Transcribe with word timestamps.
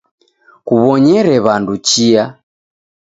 Kuw'onyere 0.67 1.35
w'andu 1.45 1.75
chia. 1.87 2.23